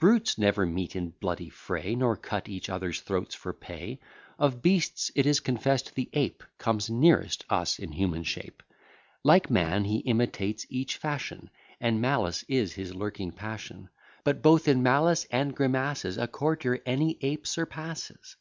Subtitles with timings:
[0.00, 4.00] Brutes never meet in bloody fray, Nor cut each other's throats for pay.
[4.36, 8.64] Of beasts, it is confess'd, the ape Comes nearest us in human shape;
[9.22, 13.90] Like man, he imitates each fashion, And malice is his lurking passion:
[14.24, 18.34] But, both in malice and grimaces, A courtier any ape surpasses.